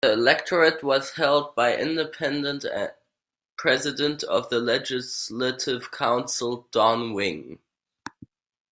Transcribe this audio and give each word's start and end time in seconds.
The 0.03 0.13
electorate 0.13 0.81
was 0.83 1.11
held 1.11 1.53
by 1.53 1.77
Independent 1.77 2.63
and 2.63 2.91
President 3.55 4.23
of 4.23 4.49
the 4.49 4.59
Legislative 4.59 5.91
Council 5.91 6.67
Don 6.71 7.13
Wing. 7.13 7.59